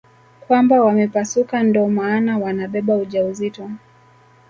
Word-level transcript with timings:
Kwamba 0.47 0.75
wamepasuka 0.81 1.57
ndo 1.63 1.87
maana 1.89 2.37
wanabeba 2.37 2.95
ujauzito 2.95 3.69